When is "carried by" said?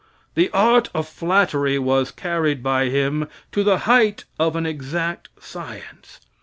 2.09-2.85